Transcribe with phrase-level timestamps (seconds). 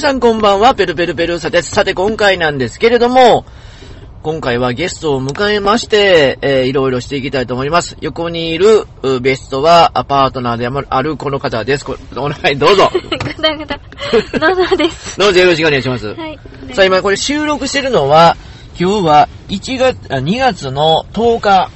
[0.00, 1.72] 皆さんこんばんは、ペルペルペルーサです。
[1.72, 3.44] さて今回なんですけれども、
[4.22, 7.98] 今回はゲストを迎えまして、えー、いろいろしていきたいと思います。
[8.00, 11.84] 横にいるうゲストはアパートナーであるこの方です。
[11.84, 12.90] こお名前どうぞ。
[12.94, 13.78] ぐだぐだ。
[14.38, 15.18] のぞです。
[15.20, 16.14] どうぞよろしくお願いします。
[16.14, 16.38] はい。
[16.72, 18.38] さあ今これ収録してるのは、
[18.80, 21.70] 今日は1月、あ2月の10日、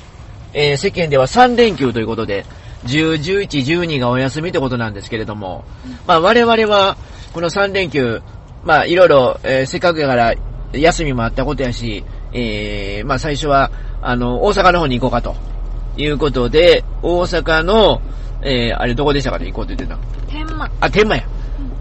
[0.55, 2.47] えー世間では3連休ということで、
[2.87, 5.67] 10、11、12がお休みってことなんですけれども、
[6.07, 6.97] まあ我々は
[7.35, 8.23] この3連休、
[8.63, 10.35] まあいろいろ、えーせっかくだから
[10.73, 15.35] 休みもあったことやし、えーまあ最初は、あの、大阪の方に行こうかと
[16.01, 18.01] いうことで、大阪の、
[18.43, 20.71] えーあれどこでしたかね行こうって言ってたの天満。
[20.81, 21.25] あ、天満や。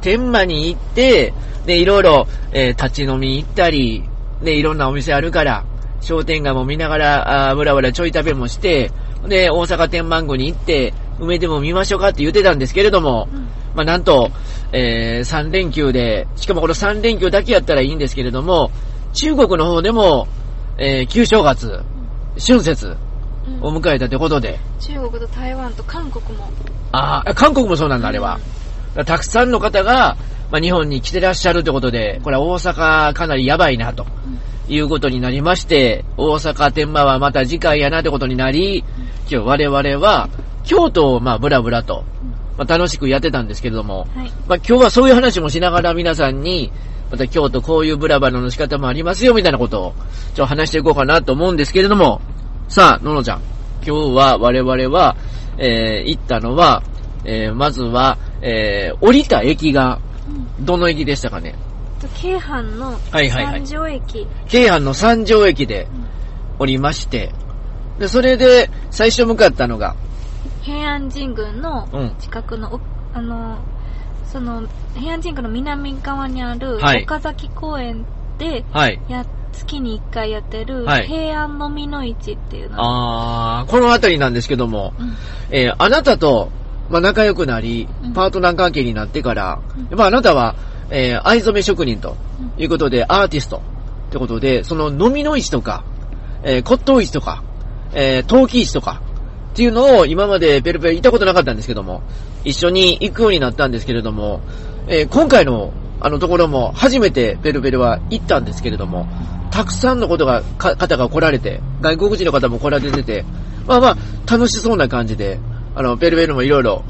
[0.01, 1.33] 天満に行って、
[1.67, 4.03] で、いろいろ、えー立ち飲み行ったり、
[4.41, 5.63] で、いろんなお店あるから、
[6.01, 8.91] 商店街も見ながら、あーぶらぶらちょい食べもして、
[9.27, 14.31] で、大阪天満宮に行って、梅でも見ましょうかって言ってたんですけれども、うんまあ、なんと、
[14.71, 18.71] え3連休で、しかもこの3連休だけやったらいいんですけれども、
[19.13, 20.27] 中国の方でも、
[20.77, 21.81] えー旧正月、
[22.39, 22.97] 春節
[23.47, 23.75] うん。
[23.75, 26.49] を迎えたということで、中国と台湾と韓国も。
[26.91, 28.39] ああ、韓国もそうなんだ、あれは。
[29.05, 30.17] たくさんの方が、
[30.51, 34.05] まあ、日本に来てらっしゃるということで、これは大阪かなりやばいな、と
[34.69, 38.83] いうことになりまして、大阪天満はまた次回やなってことになり、
[39.29, 40.29] 今日我々は、
[40.63, 42.03] 京都をまあブラブラと、
[42.57, 44.31] まあ、楽しくやってたんですけれども、はい。
[44.47, 46.71] まあ、今日はそういう話もしながら皆さんに、
[47.11, 49.93] また京都こういうブラバラの仕方もありますよ、みたいなことを、
[50.33, 52.21] ちょっと話していこうかなと思うんですけれども、
[52.67, 53.41] さあ、ののちゃん、
[53.85, 55.15] 今日は我々は、
[55.57, 56.81] えー、行ったのは、
[57.25, 59.99] えー、まずは、えー、降りた駅が、
[60.57, 60.65] うん。
[60.65, 61.55] どの駅でしたかね？
[62.01, 63.59] と京阪のはいはいはい。
[63.59, 64.27] 三条駅。
[64.47, 65.87] 京阪の三条駅で
[66.59, 67.31] 降りまして、
[67.99, 69.95] で、それで最初向かったのが、
[70.63, 72.15] 平安神宮のうん。
[72.19, 72.79] 近くの、お
[73.13, 73.57] あの、
[74.25, 74.63] その、
[74.95, 77.03] 平安神宮の南側にあるはい。
[77.03, 78.05] 岡崎公園
[78.37, 78.99] で、はい。
[79.09, 81.07] や、月に1回やってる、はい。
[81.07, 82.77] 平安のみの市っていうの。
[82.79, 85.13] あー、この辺りなんですけども、うん。
[85.51, 86.49] えーあなたと、
[86.89, 89.83] まあ、仲良くなりうん、パートナー関係になってから、うん。
[89.83, 90.55] やっぱあなたは、
[90.89, 92.15] えー藍染め職人と
[92.57, 95.83] いうことで、アーティストってことで、その飲みの市とか、
[96.43, 97.43] えー骨董市とか、
[97.93, 99.01] えー陶器市とか、
[99.53, 102.01] っていうのを今までペルペル行ったことなかったんですけども、
[102.43, 104.41] 一緒に行くようになったんですけれども、
[104.87, 109.07] えー今回のあのところも初めてペルペルは行ったんですけれども、
[109.51, 113.23] たくさんのことが、か方が来られて、外国人の方も来られてて、
[113.67, 113.97] まあまあ、
[114.29, 115.39] 楽しそうな感じで、
[115.75, 116.83] あの、ペルペルもいろいろ、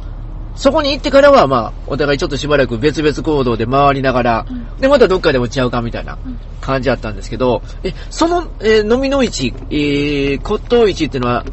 [0.55, 4.79] そこに行ってからはまあ、お互いちょっとしばらく別々行動で回りながら、うん。
[4.79, 6.39] で、またどっかで落ち合うかみたいなうん。
[6.61, 11.45] 感じだったんですけど、え、その、えー飲みの市、えー、骨董市っていうのは、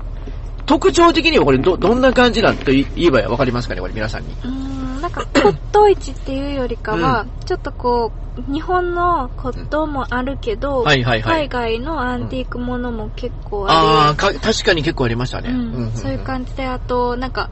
[0.66, 4.32] 特徴的にはこれど、どんな感じなんと言えばわかりますかねこれ皆さんに。
[4.32, 15.50] うーん、なんか 骨董市っていうよりかは、ちょっとこう、日本の骨董もあるけど、はいはいはい海外のアンティークものも結構あああ、か、確かに結構ありましたね。
[15.50, 17.50] り、うんそういう感じで、あと、なんか、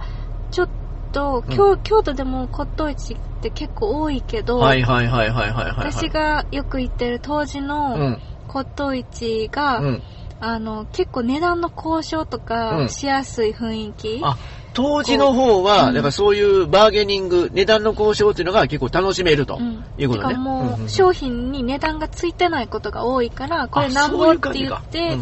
[0.51, 0.69] ちょっ
[1.13, 5.75] と、うん京京都でも骨董市って結構多いけど、はいはいはいはいはいはい。
[5.93, 8.21] 私がよく行ってる当時うのん。
[8.47, 10.03] 骨董市が、うん。
[10.41, 14.21] あの、結構値段の交渉とうんかしやすい雰囲気。
[14.23, 14.37] あ、
[14.73, 20.29] 当時の方は、うんだからそういうバーゲニング、値段の交渉っていうのが結構楽しめるとうんいうことね。
[20.29, 25.19] てかもんんう、商品に値段がついてないことが多いから、これあなんぼって言って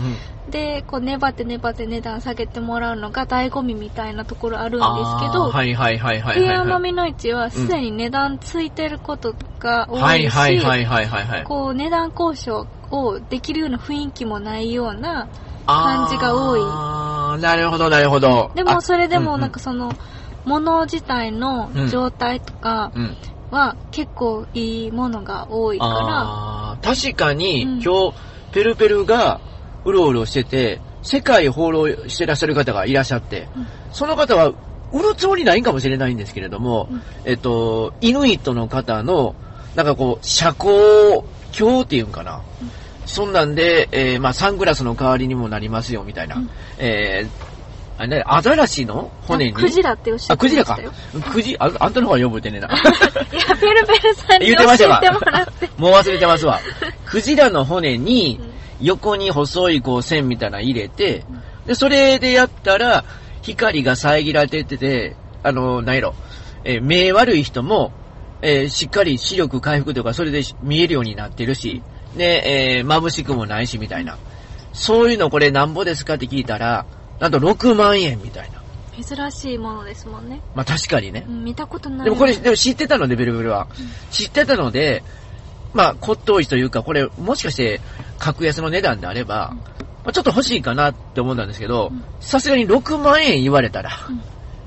[0.50, 6.41] で、こう粘って粘って値段下げてもらうのが醍醐味みたいなところあるんですけど、はいはいはいはいはい。
[6.41, 11.45] 平安のみの市はすでに値段ついてることが多はいいし、はいはいはいはいはい。
[11.45, 12.66] こう値段交渉
[13.04, 15.28] をできるような雰囲気もないような、
[15.66, 16.60] 感じが多い。
[16.63, 18.53] あーなるほどなるほど。
[18.54, 19.91] でもあそれでもなんかその、
[20.45, 23.16] 物自体の状態とかうん。
[23.51, 27.83] は結構いいものが多いから、確かに、うん。
[27.83, 28.15] 今日、
[28.53, 29.41] ペルペルが
[29.84, 33.66] うろうろしてて、世界放浪してらっしゃる方がいらっしゃって、うん。
[33.91, 34.53] その方は、
[34.93, 37.03] 売るつもりないんかもしれないんですけれども、うん。
[37.25, 39.37] えっと、イヌイットの方の、
[39.75, 41.22] なんかこう、社交
[41.57, 42.43] 鏡っていうんかな。
[42.60, 42.72] うん
[43.06, 46.36] そんなんで、えーまあ、サングラスの代わりにもなりますよ、みたいな。
[46.36, 47.56] うんえー
[47.98, 49.54] あれね、アザラシの骨に？
[49.54, 51.22] クジラっておっしゃあ、ってクジラかましたよ。。
[51.32, 52.68] クジ、ああんたの方が呼ぶてねえな。
[52.68, 55.70] いや、ペルペルさんに言教えてってましたわもらって。
[55.78, 56.60] もう忘れてますわ。
[57.06, 58.38] クジラの骨に、
[58.82, 61.24] 横に細いこう線みたいなの入れて、
[61.66, 63.02] で、それでやったら、
[63.41, 66.14] 光が遮られてて、あの、なんやろ、
[66.64, 67.92] えー目悪い人も、
[68.42, 71.80] えーしっかり視力回復とか、それで見えるようになってるし、
[72.16, 74.18] で、えー眩しくもないし、みたいな。
[74.72, 76.86] そういうのこれなんぼですかって聞いたら、
[77.20, 78.62] なんと6万円みたいな。
[79.03, 80.41] 珍しいものですもんね。
[80.54, 81.32] まあ確かにねう。
[81.32, 82.04] ん見たことない。
[82.04, 83.68] でもこれ、でも知ってたので、ベルブルは。
[84.10, 85.03] 知ってたので、
[85.74, 87.80] まあ骨董市というか、これ、もしかして、
[88.18, 89.76] 格安の値段であれば、うん
[90.06, 94.22] まあ、ちょっと欲しいかなって思ったんですけどうん、さすがに6万円言われたら、うん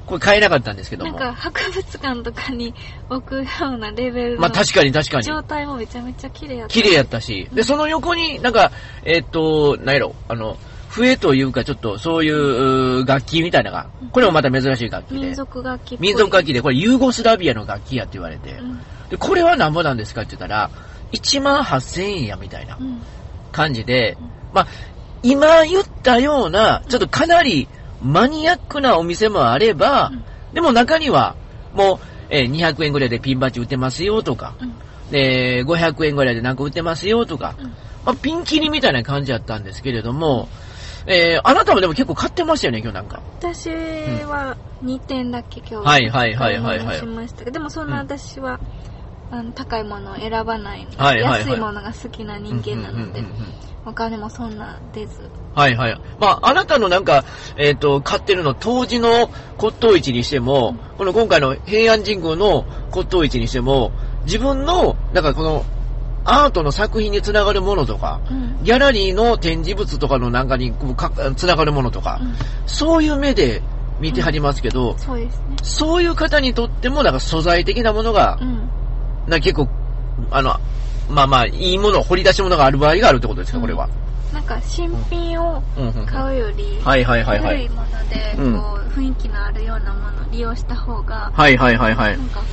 [0.09, 1.11] これ買えなかったんですけども。
[1.11, 2.73] なんか博物館とかに
[3.09, 5.23] 置くようなレベルのまあ確かに確かに。
[5.23, 6.73] 状態もめちゃめちゃ綺麗やった。
[6.73, 8.71] 綺麗やったし、で、その横になんか、
[9.05, 10.57] えっと、なんやろ、あの、
[10.89, 15.33] 笛というかちょっとそういうう楽器みたいなのが、これもまた珍しい楽器で民。
[15.35, 15.97] 族楽器。
[15.99, 18.81] 民族楽器で、これユーゴスラビアの楽器やって言われてう、ん。
[19.09, 20.71] で、これは何ぼなんですかって言ったら、
[21.11, 23.01] 1万8000円やみたいなうん。
[23.51, 24.67] 感じでうん、まあ、
[25.21, 27.67] 今言ったような、ちょっとかなり
[28.01, 30.23] マニアックなお店もあればうん、
[30.53, 31.35] でも中には、
[31.73, 31.99] もう、
[32.29, 34.73] えー200円ぐらいでピンバッジ売ってますよとか、うん。
[35.11, 37.65] で、500円ぐらいでなんか売ってますよとか、うん
[38.05, 40.47] まあ、ピンキリみたいな感じだったんですけれども、
[41.05, 43.21] えー、あなたもでも結構買ってましたよね、今日なんか。
[43.39, 48.59] 私は2点だけ今日はいはいはいはいはい買い物しましたけど、でもそんな私は、
[49.31, 53.53] あの高いものを選ばないはいはいはい安いものが好きな人間なのでうんうんうんうん
[53.85, 55.29] お金もそんな出ず。
[55.59, 56.01] はいはい。
[56.19, 57.25] まあ、あなたのなんか、
[57.57, 62.61] えっ、と、買ってるの、当時の骨董市にしても、この今回の平安神宮の
[62.91, 63.91] 骨董市にしても、
[64.23, 65.65] 自分の、なんかこの、
[66.23, 68.63] アートの作品につながるものとか、うん。
[68.63, 72.33] ギャラリーの展示物とかのなんかにこうかつながるものとか、うん
[72.65, 73.63] そういう目で
[73.99, 75.27] 見てはりますけど、そうね。
[75.63, 78.69] そういう方にとっても、なんか素材的なものがう、ん。
[79.27, 79.67] な結構、
[80.31, 80.55] あの、
[81.09, 83.89] まあまあ、いいもの、掘り出し物がある場合があるってことですか、これは。
[84.49, 85.61] なんか新品を
[86.07, 87.57] 買うより、はいはいはいはい。
[87.57, 92.23] 古いもので、うんこう、雰囲気のあるようなものを利用した方が、はいはいはいはいな。
[92.23, 92.45] んかこ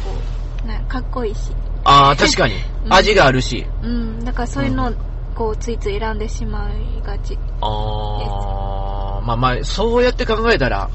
[0.62, 1.52] う、ね、かっこいいし。
[1.84, 2.54] ああ、確かに。
[2.84, 3.66] うん味があるし。
[3.82, 4.25] うん。
[4.25, 4.93] だからそういうのを、
[5.34, 7.37] こう、ついつい選んでしまいがち。
[7.62, 10.88] ああ、まあまあ、そうやって考えたら、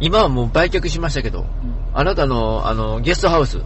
[0.00, 1.46] 今はもう売却しましたけど、
[1.94, 3.58] あなたの、あの、ゲストハウス、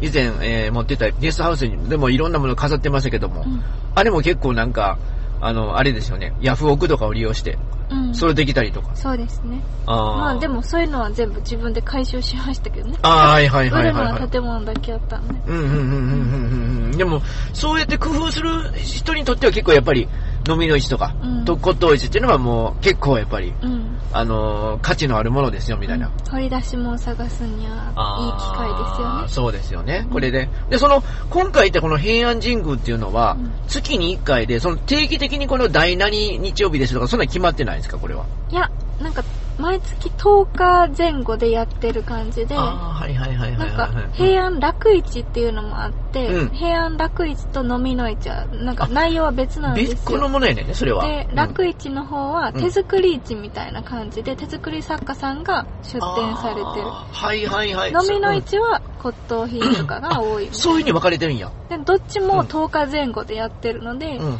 [0.00, 3.62] 以前、えー持ってたゲストハウスにでもいろんなもの飾ってましたけども、うん。
[3.94, 4.96] あれも結構なんか、
[5.40, 7.58] あの、あれですよね、ヤフオクとかを利用して、
[7.90, 8.14] うん。
[8.14, 8.94] それできたりとか。
[8.94, 9.60] そうですね。
[9.86, 12.96] あまあでも、もそういうのは全部自分で回収しましたけどね。
[13.02, 14.20] ああ、はいはいは売るのいはい、は。
[14.20, 15.34] はい建物だけやったんで。
[15.46, 16.90] うんうんうんうんうんうん。
[16.92, 20.08] でも、そうやって工夫する人にとっては結構やっぱり、
[20.48, 23.87] 飲みの市とか、うんと骨董市っていうのはもう結構やっぱり、うん。
[24.12, 26.06] あのー価値のあるものですよ、みたいな。
[26.06, 29.28] うん掘り出し物を探すにはいい機会ですよね。
[29.28, 30.06] そうですよね。
[30.10, 30.48] これで。
[30.68, 38.24] で、その、今回ってこの平安神宮っていうのは、うん月に1回で、その定期的にこの第何日曜日ですとか、そんなに決まってないですか、これは？
[38.50, 38.70] いや、
[39.00, 39.22] なんか、
[39.58, 49.94] 毎月10日前後でやってる感じで、はいはいはいはいなんか平安楽市っていうのもあって、うん平安楽市と飲みの市は、なんか内容は別なんですよ。
[49.96, 51.04] 別個のものやねんね、それは。
[51.06, 56.88] で、うん楽市の方はうん手作り市みたいな感じで、手作り作家さんが出展されてる。
[56.88, 57.90] はいはいはい。
[57.90, 60.58] 飲みのうん市は骨董品とかが多いみたいな。
[60.58, 61.50] そういうふうに分かれてるんや。
[61.68, 64.38] でどっちも10日前後でやってるので、うんうん。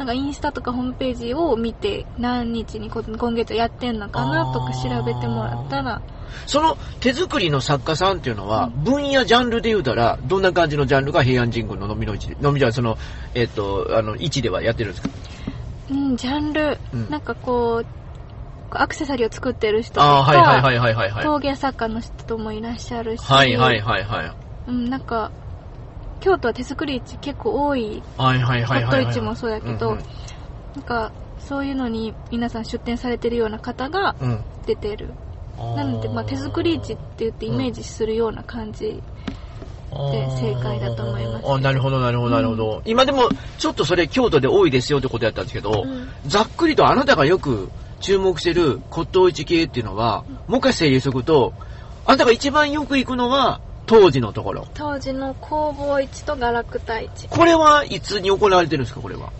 [0.00, 6.00] なんかインスタとかホームページを見て何日にこ今月やってんのかなとか調べてもらったら、
[6.46, 12.96] その手作りの作家さんっていうのは、分野ジャンルで言うたら、どんな感じのジャンルが平安神宮の飲みの市で、飲みじゃその、
[13.34, 15.14] えっ、と、あの、市ではやってるんですか？
[15.90, 17.10] うん、ジャンル、うん。
[17.10, 17.86] なんかこう、
[18.70, 21.24] アクセサリーを作ってる人とか、はいはいはいはいはいはい。
[21.24, 24.32] 陶芸作家の人もいらっしゃるし、はいはいはいはい。
[24.66, 25.30] うん、なんか、
[26.20, 29.04] 京都は手作り市結構多い、はいはいはいはいはい。
[29.04, 29.98] 骨董市もそうやけどうん
[30.76, 31.10] なんか、
[31.40, 34.30] そういうのに皆さん出展されてるような方がうん。
[34.30, 35.08] うん出てる。
[35.56, 39.02] なので、まあ、手作り市って言ってイメージするような感じ。
[39.90, 42.82] で正解だと思いますあーなるほどなるほどなるほど。
[42.84, 51.52] 今でも、ちょっとそれ京都で多いですよってことやったんですけど、うんざっくりとあなたがよく注目してる骨董市系っていうのは、もう一回整理しとくと、
[52.06, 53.60] あなたが一番よく行くのは、
[53.90, 54.68] 当時のところ。
[54.72, 57.26] 当時の工房市とガラクタ市。
[57.28, 59.32] これはいつに行われてるんですか、これは。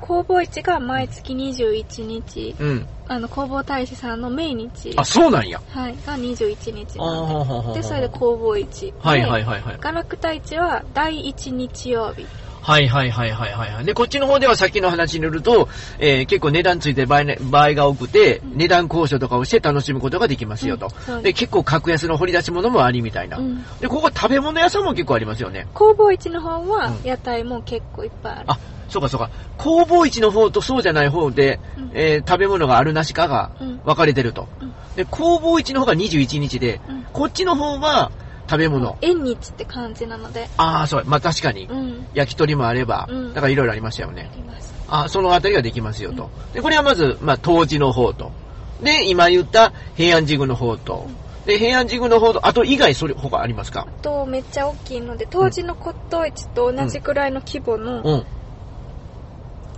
[0.00, 2.88] 工房市が毎月21日、うん。
[3.08, 5.60] あの、工房大使さんの命日、あ、そうなんや。
[5.66, 8.94] はい、が21日なんで、で、それで工房市。
[9.00, 9.44] はいはいい。
[9.44, 9.78] はいはい。
[9.80, 12.28] ガラクタ市は第1日曜日。
[12.62, 13.84] はいはいはいはいはいはい。
[13.84, 20.88] で、こっちの方ではさっきの話によると、えー結構値段ついてる場合,、ね、場合が多くて、うん値段交渉とかをして楽しむことができますよと。
[21.08, 23.38] うんで、結構格安の掘り出し物もありみたいな。
[23.38, 23.64] うん。
[23.80, 25.66] で、ここ食べ物屋さんも結構ありますよね。
[25.74, 28.44] 工房市の方はうん屋台も結構いっぱいある。
[28.48, 29.30] あ、そうかそうか。
[29.56, 34.48] 工房市の方とそうじゃない方で、うんえー食べ物があるなしかがうん分かれてると。
[34.60, 38.12] うんで、工房市の方が21日で、うんこっちの方は
[38.50, 38.98] 食べ物。
[39.00, 40.48] 縁日って感じなので。
[40.56, 41.04] ああ、そう。
[41.06, 41.66] まあ確かに。
[41.66, 42.06] うん。
[42.14, 44.36] 焼き鳥もあれば、うんだからいろいろありましたよねあ。
[44.36, 44.74] ります。
[44.88, 46.30] あ、そのあたりができますよと。
[46.52, 48.32] で、これはまず、まあ、当時の方と。
[48.82, 51.06] で、今言った平安神宮の方と、
[51.46, 53.86] で、平安神宮の方と、あと以外それ、他ありますか？
[53.88, 58.24] あと、めっちゃ大きいので、当時の骨董市と同じくらいの規模のうん。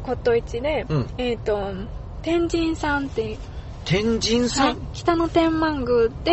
[0.02, 1.75] 骨董市で、うんえっ、と、
[2.23, 3.38] 天神さんっていう、
[3.84, 6.32] 天神さん、はい北の天満宮で、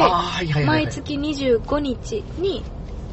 [0.65, 2.63] 毎月25日に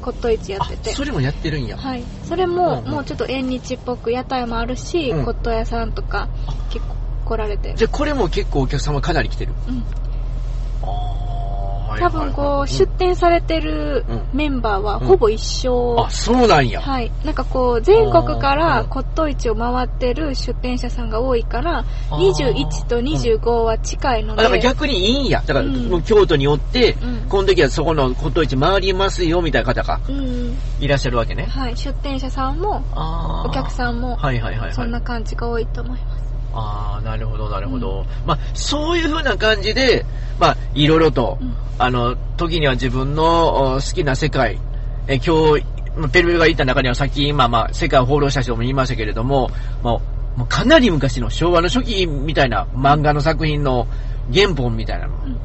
[0.02, 1.76] 骨董市やっててあ、それもやってるんや。
[1.76, 2.04] はい。
[2.24, 6.28] それも、うんうんもうちょっと縁日っぽく屋台もあるし、うん骨董屋さんとか
[6.70, 7.74] 結構来られて。
[7.74, 9.52] じゃあこれも結構お客様かなり来てる。
[9.68, 9.84] うん。
[10.82, 11.25] ああ、はい
[11.98, 15.96] 多分こう、出店されてるうんメンバーはほぼ一緒。
[15.98, 16.80] あ、そうなんや。
[16.80, 17.10] はい。
[17.24, 24.40] なんかこう、全国かうんら骨董市を回ってる出店者さんが多いから、あー21と25は近いので。
[24.40, 25.42] あだから逆にいいんや。
[25.46, 25.66] だから、
[26.02, 30.00] 京都におって、うんこの時はそこの骨董市回りますよ、みたいな方が。
[30.78, 31.46] いらっしゃるわけね。
[31.46, 31.76] はい。
[31.76, 32.82] 出店者さんも、
[33.44, 34.72] お客さんも、はいはいはいはい。
[34.72, 36.25] そんな感じが多いと思います。
[36.56, 38.04] ああ、なるほどなるほど。
[38.25, 40.04] まあ、そういう風な感じで、
[40.40, 44.58] まあ、いろいろと、うんあの、時には自分のお好きな世界、
[45.06, 45.64] え今日、
[45.96, 49.50] まあペルペルが言った中にはさっき今、まあ、世界を放浪した人も言いましたけれども、
[49.82, 50.00] も
[50.36, 53.86] う、もうかなり昔の昭和の初期みたいな漫画の作品の
[54.32, 55.36] 原本みたいなの、うん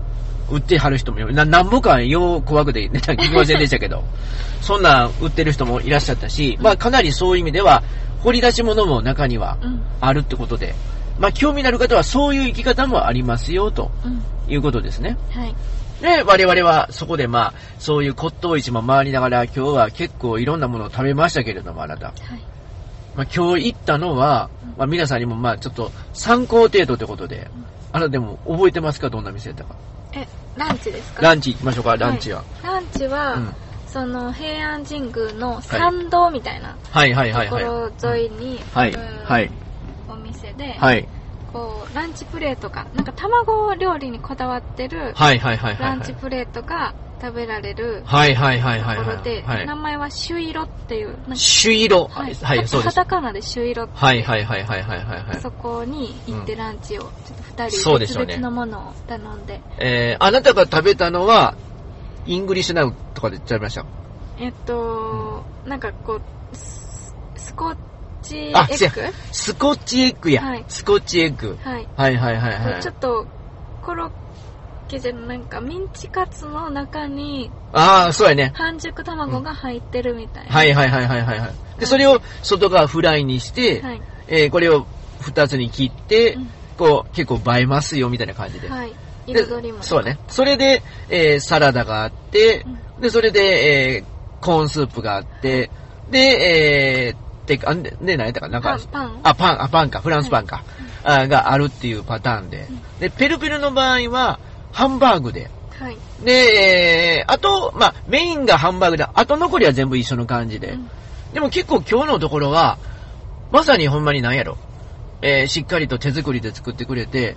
[0.52, 4.04] 売ってはる人もな、なんぼかよう怖くてネタ聞きませんでしたけど、
[4.60, 7.84] そんなん売ってる人もいらっしゃったし、まあかなりそういう意味では、
[8.20, 9.82] 掘り出し物も中にはうん。
[10.02, 10.76] あるってことで、
[11.22, 14.22] まあ興味のある方はそういう生き方もありますよ、とうん。
[14.52, 15.18] いうことですね。
[15.32, 15.56] はい。
[16.02, 22.08] で、我々はそこでまあ、そういう骨董市も回りながら今日は結構いろんなものを食べましたけれども、あなた。
[22.08, 22.16] はい。
[23.16, 27.50] まあ今日行ったのは、まあ皆さんにもまあちょっと参考程度ってことで、
[27.94, 29.10] あなたでも覚えてますか？
[29.10, 29.76] どんな店だったか。
[30.14, 31.22] え、ランチですか？
[31.22, 32.44] ランチ行きましょうか、ランチは。
[32.64, 33.54] ランチは、うん
[33.92, 37.66] その平安神宮の参道みたいなはいはいはいとこはい。
[37.66, 39.61] ろ沿いにはいあるはいお
[40.34, 41.08] 店で、はい。
[41.54, 45.38] こうランチプレートがなんか卵料理にこだわってるラはい。
[45.38, 52.06] ンチプレートが食べられるはいはいはいとはいはころで、名前は朱色っていう、朱色。
[52.06, 53.06] ははいい、はい、そうですカタ。
[53.06, 55.40] カナで朱色ってはいはいはいはいはいはいはい。
[55.42, 57.12] そこに行ってランチを、ちょっ
[57.58, 61.56] と二そうでしょうね人別々のものを頼んで、えー、あなたが食べたのは、
[62.26, 63.86] イングリッシュなんとかで言っちゃいました？
[64.40, 67.78] えっと、なんかこう、ススコッ
[68.22, 69.14] チエッグ？
[69.32, 70.44] スコッチエッグや。
[70.44, 71.58] はいスコッチエッグ。
[71.64, 71.88] はい。
[71.96, 72.82] はいはいはいはい。
[72.82, 73.26] ちょっと、
[73.84, 74.12] コロッ
[74.88, 78.52] ケじゃなんかミンチカツの中にああ、そうやね。
[78.56, 80.52] 半熟卵が入ってるみたいな。
[80.52, 81.52] はいはいはいはいはいはい。
[81.80, 84.02] で、それを外側フライにして、はい。
[84.28, 84.86] えー、これを
[85.20, 88.68] 二つに切って、うんこう、結構映えますよみたいな感じで。
[88.68, 88.94] はい。
[89.28, 89.84] で彩りも。
[89.84, 90.18] そうね。
[90.28, 92.66] それで、えー、サラダがあって、
[93.00, 95.70] で、それで、えー、コーンスープがあって、
[96.10, 99.20] で、えー、で、あんで、で、何やったかななんか、パン、パン。
[99.24, 100.64] あ、パン、あ、パンか、フランスパンか、
[101.04, 102.68] あがあるっていうパターンで。
[103.00, 104.40] で、ペルペルの場合は、
[104.72, 105.50] ハンバーグで。
[105.80, 105.98] はい。
[106.24, 106.32] で、
[107.20, 110.70] えー、あと、まあ、メインがハンバーグで、あと残りは全部一緒の感じで。
[110.72, 110.90] うん
[111.34, 112.78] でも結構今日のところは、
[113.52, 114.58] まさにほんまに何やろ。
[115.22, 117.36] えー、しっかりと手作りで作ってくれて、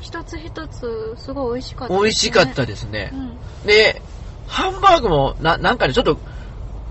[0.00, 2.02] 一つ一つ、すごい美味しかったです、ね。
[2.02, 3.16] 美味しかったですねう。
[3.16, 3.66] ん。
[3.66, 4.02] で、
[4.46, 6.18] ハンバーグも、な、なんかね、ちょっと、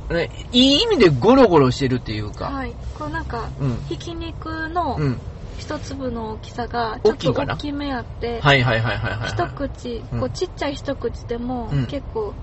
[0.09, 2.73] ね、いい意味でゴロゴロしてるっていうか、はい。
[2.97, 3.77] こうなんか、うん。
[3.87, 5.17] ひき肉のうん。
[5.57, 7.53] 一粒の大きさが、ちょっと大きいんかな？
[7.55, 9.29] 大きめあって、はいはいはいはいはい。
[9.29, 12.33] 一口、うんこうちっちゃい一口でも、うん結構、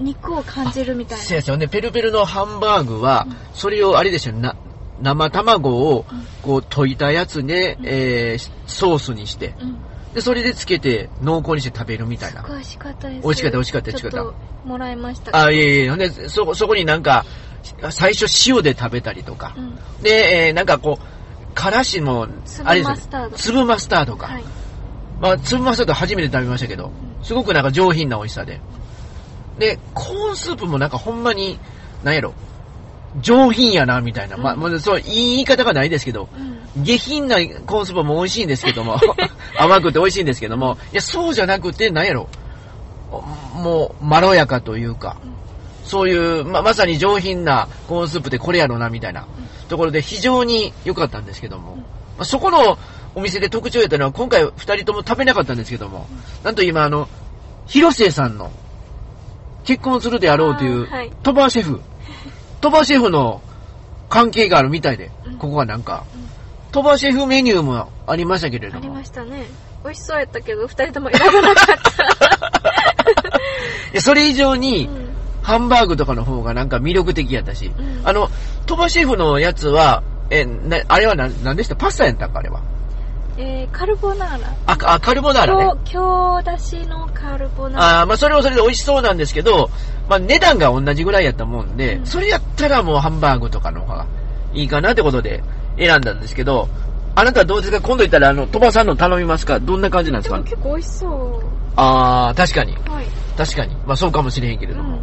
[0.00, 1.24] 肉を感じるみたいな。
[1.24, 1.68] そうですよね。
[1.68, 4.56] ペルペルのハンバーグはうん、それをあれですよ、な、
[5.00, 9.76] 生卵をうん、こう、溶いたやつで、うんえー、ソースにして、うん。
[10.14, 12.42] で、それでつけて、濃厚にして食べるみたいな。
[12.42, 13.22] すごい美味しかったです。
[13.22, 15.44] 美味しかった美味しかった美味しかったもらいました。
[15.44, 17.24] あ、いえいえ、ほんで、そこ、そこになんか、
[17.90, 19.60] 最初塩で食べたりとかう。
[19.60, 19.74] ん。
[20.02, 24.26] で、えー、なんかこう、からしも、粒あれですよマスタード粒マスタードか。
[24.28, 24.44] はい。
[25.20, 26.92] まあ、粒マスタード初めて食べましたけど、
[27.22, 28.60] すごくなんか上品な美味しさで。
[29.58, 31.58] で、コーンスープもなんかほんまに、
[32.04, 32.34] なんやろ、
[33.20, 34.36] 上品やな、みたいな。
[34.36, 36.28] まあ、うんもうそう、いい言い方がないですけど、
[36.76, 36.82] うん。
[36.82, 38.98] 下品なコーンスープも美味しいんですけども、
[39.58, 42.28] 甘くて美味しいんですけども、いや、そうじゃなくて、なんやろ、
[43.54, 45.16] もう、まろやかというか、
[45.84, 49.26] そういう、ま、まさに上品なコーンスープってこれやろな、みたいな。
[49.68, 51.82] ところで非常に良かったんですけども、ま
[52.20, 52.78] あそこの
[53.14, 56.06] お店で特徴やったのは、今回二人とも食べなかったんですけども、
[56.42, 57.08] なんと今あの、
[57.66, 58.50] 広末さんの
[59.64, 60.88] 結婚するであろうという
[61.22, 61.80] 鳥羽シェフ、
[62.64, 63.42] 鳥羽シェフの
[64.08, 66.04] 関係があるみたいでうん、ここはなんか、
[66.72, 68.78] 鳥羽シェフメニューもありましたけれども。
[68.78, 69.44] ありま、したね。
[69.84, 71.76] 美味しそうやったけど、二人とも選ばなかっ
[73.92, 74.00] た。
[74.00, 75.08] それ以上に、うん。
[75.42, 78.00] ハンバーグとかの方がなんか魅力的やったし、うん。
[78.02, 78.30] あの、
[78.64, 81.76] 鳥羽シェフのやつは、え、な、あれは何、何でした？
[81.76, 82.62] パスタやったんかあれは。
[83.36, 84.48] えー、カルボナーラ。
[84.66, 85.80] あ、あカルボナーラね。
[85.84, 85.92] 京、
[86.38, 88.00] 京だしのカルボナーラ。
[88.00, 89.70] あーまあそれはそれで美味しそうなんですけど、
[90.08, 94.06] まあ値段が同じぐらいやったもんで、うんそれやったらもうハンバーグとかの方が
[94.52, 95.42] いいかなってことで
[95.78, 96.68] 選んだんですけど、
[97.16, 97.80] あなたどうですか？
[97.80, 99.58] 今度行ったらあの、鳥羽さんの頼みますか？
[99.58, 100.40] どんな感じなんですか？
[100.42, 101.42] 結構美味しそ
[101.76, 102.72] あー、確かに。
[102.76, 102.90] う。
[102.90, 103.06] はい。
[103.36, 103.74] 確かに。
[103.84, 104.93] まあそうかもしれへんけれども。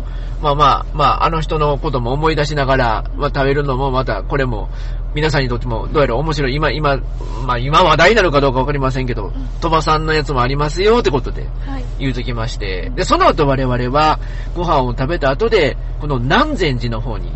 [0.42, 4.70] うんまあまあ、まああの人のことも思い出しながら、まあ食べるのもまたこれも
[5.14, 6.56] 皆さんにとってもどうやら面白い。
[6.56, 6.98] 今、今、
[7.46, 9.32] まあ今話題なのかどうかわかりませんけど、
[9.62, 11.84] 鳥羽さんのやつもありますよってことではい。
[12.00, 14.20] 言うときまして、で、その後我々は
[14.56, 17.32] ご飯を食べた後で、この南禅寺の方に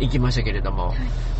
[0.00, 0.94] 行きましたけれども、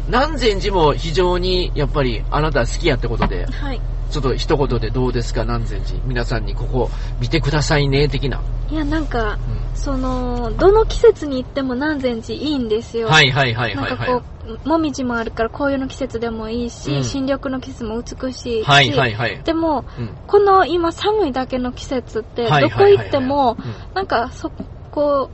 [0.06, 3.80] 南禅寺も非常にやっぱりあなた好きやってことで、はい。
[4.11, 5.99] ちょっと一言でどうですか南禅寺。
[6.04, 8.40] 皆さんにここ見てくださいね、的な。
[8.71, 9.38] いや、なんか、
[9.73, 9.76] うん。
[9.76, 13.09] その、どの季節に行っても南禅寺いいんですよ。
[13.09, 13.90] はいはいはいはいはい。
[13.90, 14.23] なんかこ
[14.64, 17.04] う、もみじもあるから紅葉の季節でもいいし、うん。
[17.04, 19.42] 新緑の季節も美しいし、はいはいはい。
[19.42, 20.11] でも、うん。
[20.26, 23.56] この今寒いだけの季節って、はいどこ行っても
[23.94, 24.50] なんかそ
[24.90, 25.30] こ、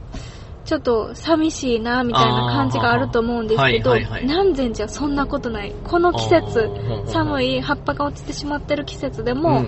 [0.64, 5.74] ちょっと寂しいな、みたいな感じがあると思うんですけど、南禅寺はそんなことない。
[5.84, 6.70] この季節
[7.06, 9.38] 寒い葉っぱが落ちてしまってる季節でうん。
[9.38, 9.64] も、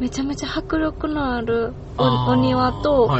[0.00, 3.10] めちゃめちゃ迫力のあるお庭と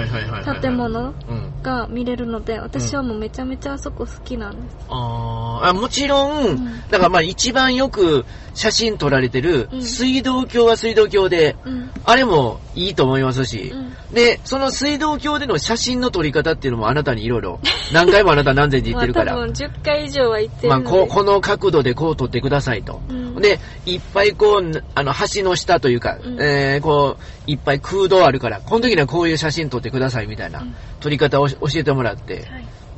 [0.61, 1.51] 建物うん。
[1.63, 4.77] が見れるので、私はもうめちゃめちゃあそこ好きなんです。
[4.89, 5.69] あー。
[5.69, 6.81] あもちろん、うん。
[6.89, 9.83] だからまあ一番よく写真撮られてるうん。
[9.83, 11.91] 水道橋は水道橋で、うん。
[12.05, 14.15] あれもいいと思いますし、うん。
[14.15, 17.61] で、その水道橋での写真の撮り方っていうのもあなたにいろいろ、
[17.93, 20.97] 何回もあなた何千字言ってるから、まあ多分10回以上は行ってまあるので。
[20.97, 23.03] こうこの角度でこう撮ってくださいと。
[23.41, 32.45] うんで、いっぱいこう、あの、橋の下というか、うんえー、こう、いっぱい空洞あるから、この時にはこういう写真撮ってくださいみたいなうん撮り方を教えてもらって、はい。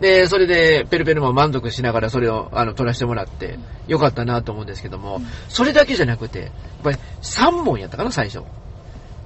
[0.01, 6.51] で、それで、ペルペルも満足しながらそれを、あの、撮らせてもらって、よかったなと思うんですけども、うんそれだけじゃなくて、やっ
[6.83, 8.39] ぱり3問やったかな、最初。
[8.39, 8.45] うん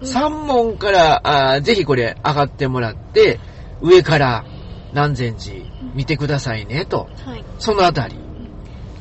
[0.02, 3.40] 3問から、あーぜひこれ上がってもらって、
[3.81, 4.44] 上から
[4.92, 7.09] 南禅寺見てくださいね、と。
[7.24, 7.44] はい。
[7.59, 8.25] そのあたり。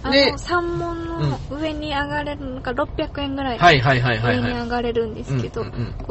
[0.05, 3.57] あでの、三門の上に上がれるのが600円ぐらい。
[3.57, 4.51] はいはいはいはいはい。
[4.51, 5.65] 上に上がれるんですけど、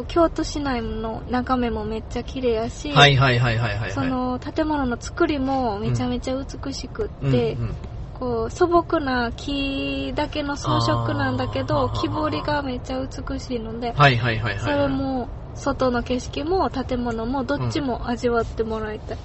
[0.09, 3.90] 京都市内の眺めもめっちゃ綺麗やし、はいはいはいはいはいはい。
[3.92, 7.57] その建物の作りもめちゃめちゃ美しくって、
[8.14, 14.61] こう素朴な木だけの装飾なんだけど木彫りがめっちゃ美しいので、はいはいはいはい。
[14.61, 14.88] それ。
[14.88, 19.18] も外の景色も建物もどっちも味わってもらいたい。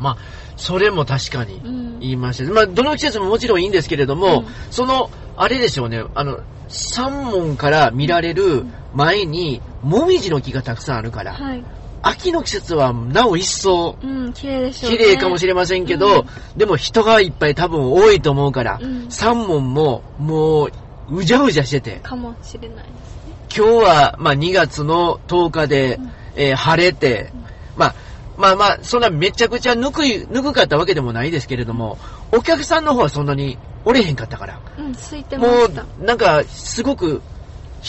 [0.00, 0.16] まあ、
[0.56, 2.52] それも確かにうん言いました。
[2.52, 11.64] まあ、どの季節ももちろんいいんですけれども、うんその、あれでしょうね、あの、三門から見られる前に、もみじの木がたくさんあるから、はい。
[12.02, 14.96] 秋の季節はなお一層、うん、綺麗でしょうね。
[14.96, 16.24] 綺麗かもしれませんけど、
[16.56, 22.86] でも人がいっぱい多分多いと思うから、うん三門ももう、うじゃうじゃしてて、かもしれないです
[23.26, 23.34] ね。
[23.56, 27.32] 今日は、まあ、2月の10日で、うんえー晴れて、
[27.76, 27.94] まあ、
[28.36, 31.98] まあまあ、そんなめちゃくちゃぬくい、ぬくかったわけでもないですけれども、
[32.32, 35.82] お客さんの方はそんなにおれへんかったから、うん、空いてまもした。
[35.82, 37.22] う、なんか、すごく、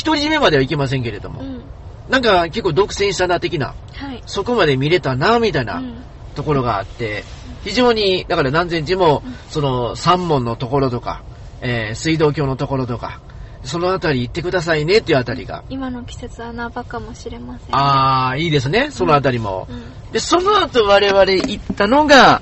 [0.05, 1.61] 独り占めまではいけませんけれども、うん。
[2.09, 4.23] なんか結構独占したな的な、はい。
[4.25, 6.03] そこまで見れたな、みたいうなん
[6.35, 7.23] ところがあって、
[7.63, 11.23] 非常に、だから南禅寺も、その三門のところとか、
[11.61, 13.19] えー水道橋のところとか、
[13.67, 17.75] そのあたり行ってくださいねっていうあたりが、今の季節は穴場かもしれません。
[17.75, 19.73] あー、いいですね、そのあたりもう。
[19.73, 20.11] ん。
[20.11, 22.41] で、その後我々行ったのが、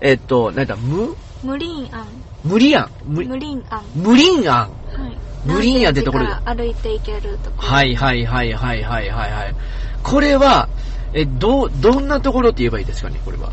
[0.00, 2.06] えっと、なんだ、む、無林庵。
[2.44, 2.90] 無理案。
[3.04, 3.82] 無無林庵。
[3.94, 4.58] 無林案。
[4.58, 4.66] は
[5.08, 5.18] い。
[5.44, 7.68] 無林庵ってところ歩いて行けるところ。
[7.68, 9.54] はいはいはいはいはいはいはい。
[10.02, 10.68] これは、
[11.14, 13.52] え、どう、どんなところって言えばいいですかね、これは。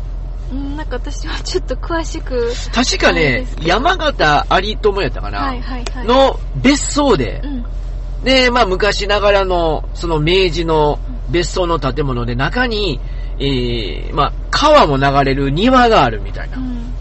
[0.52, 2.52] うん、なんか私はちょっと詳しく。
[2.74, 6.06] 確かね山形有友やったかな、はいはいはい。
[6.06, 7.64] の別荘でう、ん。
[8.24, 10.98] で、まあ昔ながらの、その明治の
[11.30, 13.00] 別荘の建物で中に、
[13.38, 16.60] えー、まあ川も流れる庭があるみたいなう。
[16.60, 16.92] ん。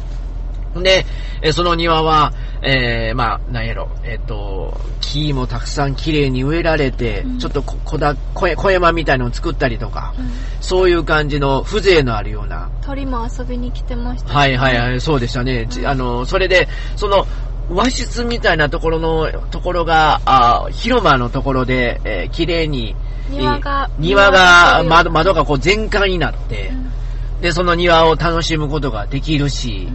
[0.75, 1.05] で、
[1.41, 7.39] えーその庭は、えー、まあ、なんやろ、えっ、と、木もたくさん綺麗に植えられて、うん。
[7.39, 10.29] ちょっとこ小だ小屋小山みたいのを作ったりとか、うん。
[10.61, 14.33] そういう感じの風情のあるような、鳥も遊びに来てました。
[14.33, 15.67] はいはいはい、そうでしたね。
[15.69, 17.25] ちあの、それで、その、
[17.69, 22.95] 和室みたいなところの、ところが、あ広間のところで、えー綺麗に、
[23.29, 27.41] 庭がえー庭庭が、が窓窓がこう全開になって、うん。
[27.41, 29.87] で、その庭を楽しむことができるし、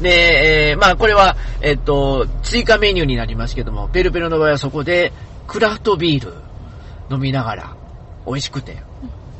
[0.00, 5.12] で、えーまあこれは、えっと、追加メニューになりますけども、ペルペルの場合はそこで、
[5.46, 6.34] クラフトビール
[7.10, 7.76] 飲みながら、
[8.26, 8.76] 美味しくて。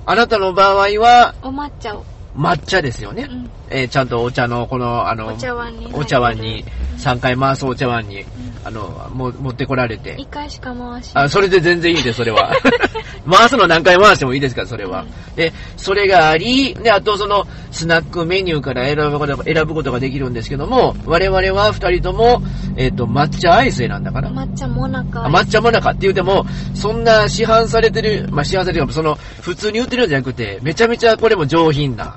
[0.06, 2.04] あなたの場合は、お抹茶を。
[2.36, 3.26] 抹茶ですよね。
[3.30, 6.64] うんえーちゃんとお茶の、この、あの、お茶碗にお茶碗に、
[6.98, 8.24] 3回回すお茶碗に、
[8.64, 10.26] あの、も持ってこられて一。
[10.26, 12.52] 回しか回しあ、それで全然いいです、それは。
[13.28, 15.04] 回すの何回回してもいいですから、それは。
[15.34, 22.42] で、それがあり、で、あとその、スナックメニューから選ぶことが、選ぶことができるんですけども、我々は二人とも、
[22.76, 24.30] えっ、と、抹茶アイス選んだから。
[24.30, 32.16] 抹茶もなかあ抹茶もなかって言うても、そんな市販されてる、まあ、市販されてるか、その、普通に売ってるんじゃなくて、めちゃめちゃこれも上品な。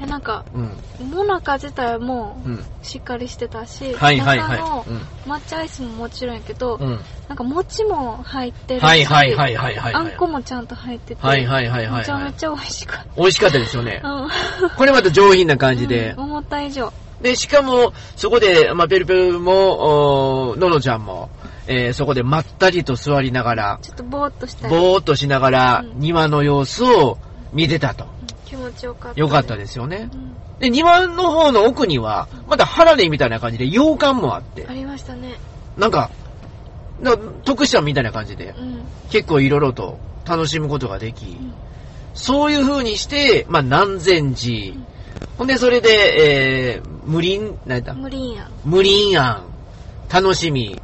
[0.00, 1.10] えなんかうん。
[1.10, 2.64] もなか自体もうん。
[2.82, 4.84] しっかりしてたし、はいはい中のは
[5.26, 6.82] 抹茶アイスももちろんやけど、い。
[6.82, 6.88] うん。
[6.88, 7.00] うん。
[7.28, 9.94] なんか餅も入ってるし、はいはいはいはいはい。
[9.94, 14.08] あんこもちゃんと入ってて、はいはいはいはいはいめちゃめちゃ美味しかっ美味しかったですよねた。。
[14.08, 14.28] うん。
[14.76, 16.24] これまた上品な感じでうん。
[16.24, 16.92] 思った以上。
[17.22, 21.30] で、しかも、そこで、まあ、ペルペルも、ののちゃんも、
[21.68, 27.18] えーそこでまったりと座りながら、ちょっとぼーっとしたり、ぼーっとしながらう、ん庭の様子を
[27.52, 28.06] 見てたと。
[28.62, 29.20] 持ちよかった。
[29.20, 30.16] よかったですよねう。
[30.16, 35.34] んで、庭の方の奥には、またハラレみたいな感じで洋館もあってあ、りましたね。
[35.76, 36.10] なんか、
[37.00, 38.82] な特殊みたいな感じで、うん。
[39.10, 41.52] 結構いろいろと楽しむことができ、ん
[42.14, 44.74] そういう風にして、まあ、南禅寺、
[45.38, 47.94] ほんで、それで、えー、無林、何やった？
[47.94, 48.50] 無理やん。
[48.64, 49.44] 無林庵、
[50.12, 50.80] 楽しみ。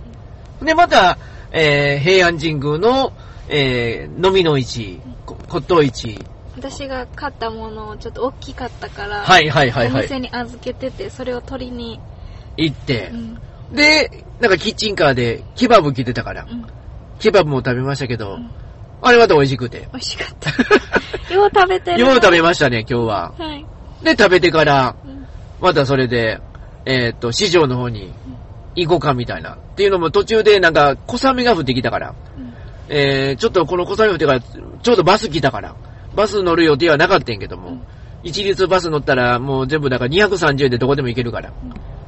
[0.62, 1.18] で、また、
[1.52, 3.12] えー、平安神宮の、
[3.48, 6.18] えー、飲みの市、こ骨董市。
[6.59, 10.21] 私が買ったものをちょっと大きかったから、はいはいはいはお店い。
[10.21, 12.01] に預けてて、それを取りに、
[12.57, 13.16] 行ってう。
[13.16, 13.38] ん。
[13.75, 16.66] で、なんかキッチンカーでケバブ来てたからう、ん。
[17.18, 18.51] ケバブも食べましたけど、うん
[19.01, 19.88] あれまた美味しくて。
[19.92, 20.51] 美味しかった。
[21.33, 22.01] よう食べてる。
[22.01, 23.33] よう食べましたね、今日は。
[23.38, 23.64] はい。
[24.03, 25.18] で、食べてから、うん
[25.61, 26.40] またそれで、
[26.85, 28.12] えーっと、市場の方に
[28.77, 29.55] 行こうかみたいな。
[29.55, 32.55] っていうのも途中でなんか小雨が降ってきたから、うん
[32.88, 35.75] えー、ちょっとこの小雨降ってから、ちょうどバス来たから、
[36.18, 37.83] バス乗る予定はなかったんやけども、うん。
[38.24, 41.52] 一律バス乗ったらもう全部だから230円でどこでも行けるから、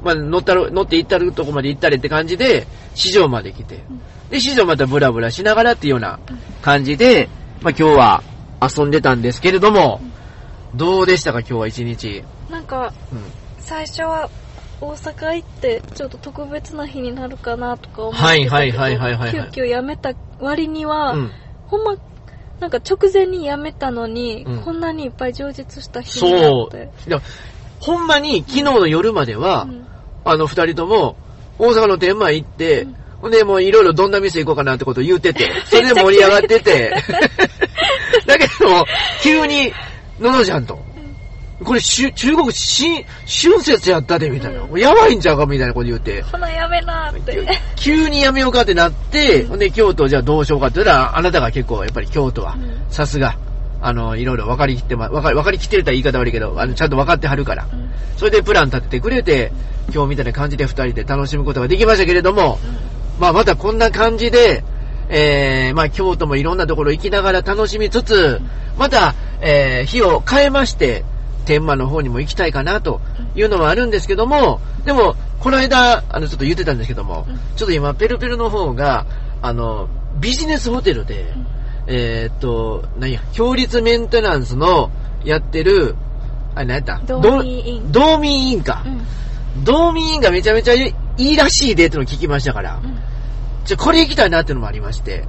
[0.03, 3.79] まあ乗ったる、乗って行ったるとこまで行ったれって感じで、市場まで来て、
[4.29, 6.19] で、市場またブラブラしながらっていうような
[6.61, 7.29] 感じで、
[7.61, 8.23] まあ今日は
[8.61, 10.01] 遊んでたんですけれども、
[10.75, 12.25] どうでしたか今日は一日？
[12.49, 13.19] なんか、うん。
[13.59, 14.29] 最初は
[14.81, 21.31] 大阪行って、ちょっと特別な日になるかなとか思ってたけど、はいはいはいはい急遽辞めた割には、うん。
[21.67, 21.95] ほんま、
[22.61, 24.61] なんか直前に辞めたのに、うん。
[24.61, 26.75] こんなにいっぱい充実した日になそう。
[26.75, 27.09] って。。
[27.09, 27.19] いや
[27.79, 29.87] ほんまに昨日の夜までは、うん。
[30.23, 31.17] あの二人とも、
[31.57, 32.95] 大阪の天満行って、うん。
[33.21, 36.91] ほんでもういろいろどんな店行こうかなってことを言うてて、 それで盛り上がってて、
[38.27, 38.85] だけど、
[39.23, 39.73] 急に、
[40.19, 40.77] ののちゃんと、
[41.63, 44.61] これしゅ中国新、春節やったで、みたいな。
[44.69, 46.21] うやばいんちゃうかみたいなこと言って。
[46.23, 47.47] ほなやめなって。
[47.75, 53.37] 急にやめようかってなって、ほんで京都じゃあどうしようかって言ったら、あなたが結構やっぱり京都はうん、さすが、
[53.81, 57.67] あの、いろいろ分かりきってま、分かり、分かりきってるとは言い方悪いけど、あの、ちゃんと分かってはるから。
[57.71, 59.51] うんそれでプラン立ててくれて、
[59.91, 62.59] 今日みたいな感じで二人で楽しむことができましたけれども、
[63.19, 64.63] まあまたこんな感じで、
[65.09, 68.39] えー、まあ京都もいろんなところ行きながら楽しみつつ、
[68.77, 71.03] また、えー、日を変えまして、
[71.45, 73.01] 天満の方にも行きたいかなと
[73.35, 77.39] いうのはあるんですけども、でも、この間、あの、ちょっと言ってたんですけども、うん。
[77.55, 79.05] ちょっと今、ペルペルの方が、
[79.41, 79.87] あの、
[80.19, 81.33] ビジネスホテルで、
[81.87, 84.91] えーっと、何や、強立メンテナンスの
[85.23, 85.95] やってる、
[86.53, 86.99] あれ何やった？
[87.05, 88.83] 道民委員ど道民委員か。
[88.85, 89.59] う。
[89.59, 89.63] ん。
[89.63, 92.97] 道民委員がめちゃめちゃいいらしいでってのを聞きましたから、うん。
[93.65, 95.25] じゃこれ行きたいなっていうのもありまして、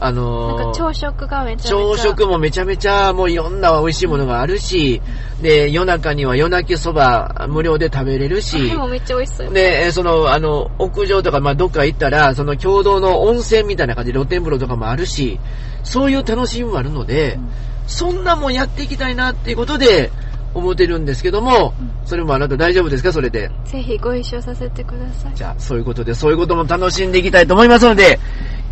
[0.00, 1.70] うんあなんのーか朝食がめちゃめちゃ。
[1.70, 5.02] 朝食もめちゃめちゃもういろんな美味しいものがあるし、
[5.42, 9.52] で、夜中には夜泣きそば無料で食べれるしで、もめっちゃ美味しそう。
[9.52, 15.38] で、えーその、あの、屋上とか、まあ、どっか行ったら、その共同の温泉みたいな感じで露天風呂とかもあるし、
[15.82, 17.48] そういう楽しみもあるので、うん
[17.88, 20.10] そんなもんやっていきたいなっていうことで、
[20.52, 21.72] 思ってるんですけども、
[22.04, 23.14] それもあなた大丈夫ですか？
[23.14, 23.50] それで。
[23.64, 25.34] ぜひご一緒させてください。
[25.34, 28.18] じゃあ、そういうことで、そういうことも楽しんでいきたいと思いますので、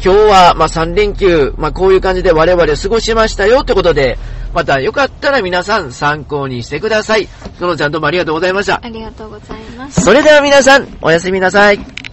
[0.02, 4.18] 今日は、まあ、3連休、まあ、こういう感じで我々過ごしましたよってことで、
[4.54, 7.28] またよかったら皆さん参考にしてください。
[7.60, 8.80] ののちゃんどうもありがとうございました。
[8.82, 10.02] ありがとうございます。
[10.02, 12.05] それでは皆さん、おやすみなさい。